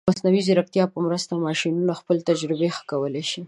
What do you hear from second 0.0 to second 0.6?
د مصنوعي